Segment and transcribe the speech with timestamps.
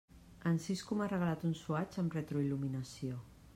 [0.51, 3.23] En Sisco m'ha regalat un Swatch amb retroil·luminació.